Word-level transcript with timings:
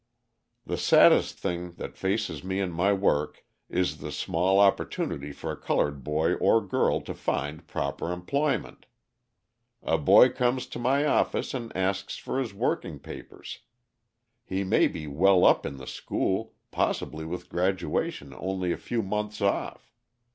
"The 0.65 0.77
saddest 0.79 1.37
thing 1.37 1.73
that 1.73 1.95
faces 1.95 2.43
me 2.43 2.59
in 2.59 2.71
my 2.71 2.91
work 2.91 3.45
is 3.69 3.99
the 3.99 4.11
small 4.11 4.57
opportunity 4.59 5.31
for 5.31 5.51
a 5.51 5.55
coloured 5.55 6.03
boy 6.03 6.33
or 6.33 6.59
girl 6.59 7.01
to 7.01 7.13
find 7.13 7.67
proper 7.67 8.11
employment. 8.11 8.87
A 9.83 9.99
boy 9.99 10.29
comes 10.29 10.65
to 10.65 10.79
my 10.79 11.05
office 11.05 11.53
and 11.53 11.71
asks 11.77 12.17
for 12.17 12.39
his 12.39 12.51
working 12.51 12.97
papers. 12.97 13.59
He 14.43 14.63
may 14.63 14.87
be 14.87 15.05
well 15.05 15.45
up 15.45 15.67
in 15.67 15.77
the 15.77 15.85
school, 15.85 16.53
possibly 16.71 17.23
with 17.23 17.47
graduation 17.49 18.33
only 18.35 18.71
a 18.71 18.77
few 18.77 19.03
months 19.03 19.39
off. 19.39 19.93